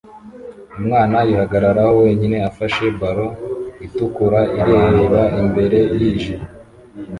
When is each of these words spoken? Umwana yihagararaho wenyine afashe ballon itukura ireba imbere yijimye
Umwana 0.77 1.17
yihagararaho 1.27 1.93
wenyine 2.03 2.37
afashe 2.49 2.83
ballon 2.99 3.33
itukura 3.85 4.39
ireba 4.61 5.21
imbere 5.41 5.79
yijimye 5.99 6.47